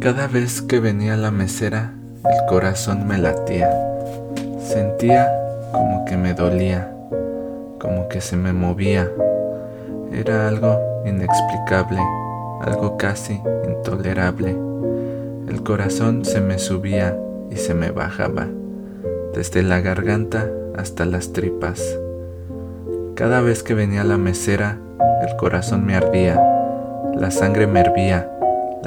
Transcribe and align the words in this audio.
Cada 0.00 0.28
vez 0.28 0.62
que 0.62 0.78
venía 0.78 1.16
la 1.16 1.32
mesera, 1.32 1.92
el 2.24 2.46
corazón 2.48 3.08
me 3.08 3.18
latía. 3.18 3.68
Sentía 4.60 5.28
como 5.72 6.04
que 6.04 6.16
me 6.16 6.34
dolía, 6.34 6.88
como 7.80 8.06
que 8.08 8.20
se 8.20 8.36
me 8.36 8.52
movía. 8.52 9.10
Era 10.12 10.46
algo 10.46 10.78
inexplicable, 11.04 12.00
algo 12.62 12.96
casi 12.96 13.42
intolerable. 13.66 14.56
El 15.48 15.64
corazón 15.64 16.24
se 16.24 16.40
me 16.40 16.60
subía 16.60 17.18
y 17.50 17.56
se 17.56 17.74
me 17.74 17.90
bajaba, 17.90 18.46
desde 19.34 19.64
la 19.64 19.80
garganta 19.80 20.48
hasta 20.76 21.06
las 21.06 21.32
tripas. 21.32 21.82
Cada 23.16 23.40
vez 23.40 23.64
que 23.64 23.74
venía 23.74 24.04
la 24.04 24.16
mesera, 24.16 24.78
el 25.28 25.36
corazón 25.36 25.84
me 25.84 25.96
ardía, 25.96 26.40
la 27.16 27.32
sangre 27.32 27.66
me 27.66 27.80
hervía, 27.80 28.30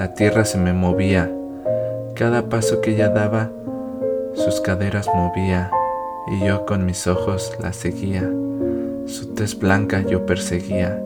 la 0.02 0.16
tierra 0.16 0.46
se 0.46 0.58
me 0.58 0.74
movía. 0.74 1.32
Cada 2.16 2.50
paso 2.50 2.82
que 2.82 2.96
ella 2.96 3.10
daba, 3.10 3.52
sus 4.34 4.60
caderas 4.60 5.08
movía, 5.14 5.70
y 6.26 6.44
yo 6.44 6.66
con 6.66 6.88
mis 6.88 7.06
ojos 7.06 7.56
la 7.60 7.72
seguía. 7.72 8.28
Su 9.06 9.36
tez 9.36 9.60
blanca 9.60 10.02
yo 10.02 10.26
perseguía. 10.26 11.00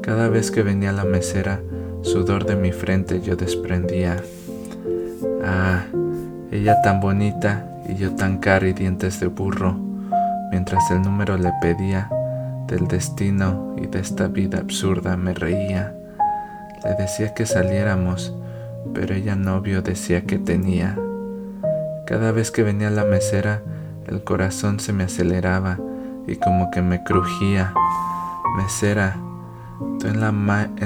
Cada 0.00 0.30
vez 0.30 0.50
que 0.50 0.62
venía 0.62 0.90
la 0.90 1.04
mesera, 1.04 1.60
sudor 2.00 2.46
de 2.46 2.56
mi 2.56 2.72
frente 2.72 3.20
yo 3.20 3.36
desprendía. 3.36 4.16
Ah, 5.44 5.84
ella 6.50 6.80
tan 6.80 7.00
bonita 7.00 7.68
y 7.86 7.96
yo 7.96 8.14
tan 8.14 8.38
cara 8.38 8.66
y 8.66 8.72
dientes 8.72 9.20
de 9.20 9.26
burro, 9.26 9.76
mientras 10.50 10.90
el 10.90 11.02
número 11.02 11.36
le 11.36 11.52
pedía 11.60 12.08
del 12.68 12.88
destino 12.88 13.76
y 13.76 13.86
de 13.86 14.00
esta 14.00 14.28
vida 14.28 14.60
absurda 14.60 15.14
me 15.18 15.34
reía. 15.34 15.94
Le 16.84 16.94
decía 16.94 17.34
que 17.34 17.46
saliéramos, 17.46 18.34
pero 18.92 19.14
ella 19.14 19.36
novio 19.36 19.82
decía 19.82 20.24
que 20.24 20.38
tenía. 20.38 20.98
Cada 22.06 22.32
vez 22.32 22.50
que 22.50 22.62
venía 22.62 22.90
la 22.90 23.04
mesera, 23.04 23.62
el 24.06 24.22
corazón 24.22 24.80
se 24.80 24.92
me 24.92 25.04
aceleraba 25.04 25.78
y 26.26 26.36
como 26.36 26.70
que 26.70 26.82
me 26.82 27.02
crujía. 27.02 27.72
Mesera, 28.56 29.16
tú 29.98 30.06
en 30.06 30.20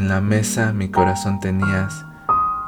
la 0.08 0.20
mesa 0.20 0.72
mi 0.72 0.88
corazón 0.88 1.40
tenías 1.40 2.04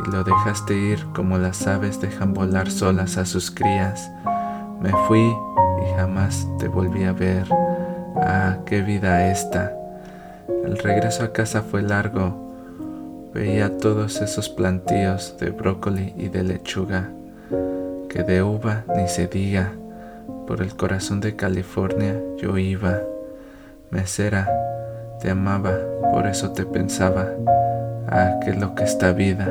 y 0.07 0.11
lo 0.11 0.25
dejaste 0.25 0.75
ir 0.75 1.07
como 1.15 1.39
las 1.39 1.67
aves 1.67 2.01
dejan 2.01 2.33
volar 2.33 2.71
solas 2.71 3.17
a 3.17 3.27
sus 3.27 3.51
crías. 3.51 4.11
Me 4.81 4.91
fui 5.07 5.21
y 5.21 5.97
jamás 5.97 6.47
te 6.59 6.69
volví 6.69 7.05
a 7.05 7.13
ver. 7.13 7.47
Ah, 8.17 8.59
qué 8.67 8.83
vida 8.83 9.31
esta. 9.31 9.73
El 10.65 10.79
regreso 10.79 11.25
a 11.25 11.33
casa 11.33 11.63
fue 11.63 11.83
largo. 11.83 12.50
Veía 13.33 13.79
todos 13.79 14.21
esos 14.23 14.49
plantíos 14.49 15.37
de 15.39 15.51
brócoli 15.51 16.15
y 16.17 16.29
de 16.29 16.43
lechuga, 16.43 17.11
que 18.09 18.25
de 18.25 18.43
uva 18.43 18.85
ni 18.97 19.07
se 19.07 19.29
diga. 19.29 19.73
Por 20.47 20.63
el 20.63 20.75
corazón 20.75 21.21
de 21.21 21.37
California 21.37 22.21
yo 22.39 22.59
iba. 22.59 23.01
Mesera, 23.91 24.49
te 25.21 25.31
amaba, 25.31 25.79
por 26.13 26.27
eso 26.27 26.51
te 26.51 26.67
pensaba. 26.67 27.29
Ah, 28.09 28.41
qué 28.45 28.53
loca 28.53 28.83
esta 28.83 29.13
vida, 29.13 29.49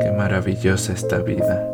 qué 0.00 0.10
maravillosa 0.10 0.94
esta 0.94 1.18
vida. 1.18 1.68